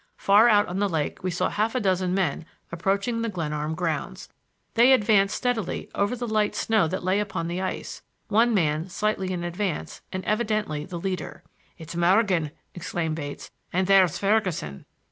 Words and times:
Far 0.17 0.49
out 0.49 0.65
on 0.67 0.79
the 0.79 0.89
lake 0.89 1.21
we 1.21 1.29
saw 1.29 1.49
half 1.49 1.75
a 1.75 1.79
dozen 1.79 2.15
men 2.15 2.43
approaching 2.71 3.21
the 3.21 3.29
Glenarm 3.29 3.75
grounds. 3.75 4.29
They 4.73 4.93
advanced 4.93 5.35
steadily 5.35 5.91
over 5.93 6.15
the 6.15 6.27
light 6.27 6.55
snow 6.55 6.87
that 6.87 7.03
lay 7.03 7.19
upon 7.19 7.47
the 7.47 7.61
ice, 7.61 8.01
one 8.27 8.51
man 8.51 8.89
slightly 8.89 9.31
in 9.31 9.43
advance 9.43 10.01
and 10.11 10.25
evidently 10.25 10.85
the 10.85 10.97
leader. 10.99 11.43
"It's 11.77 11.95
Morgan!" 11.95 12.49
exclaimed 12.73 13.17
Bates. 13.17 13.51
"And 13.71 13.85
there's 13.85 14.17
Ferguson." 14.17 14.85